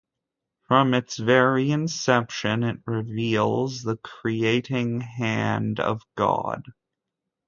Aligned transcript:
From 0.67 0.95
its 0.95 1.17
very 1.17 1.69
inception 1.69 2.63
it 2.63 2.79
reveals 2.87 3.83
the 3.83 3.97
creating 3.97 5.01
hand 5.01 5.79
of 5.79 6.01
God. 6.17 6.65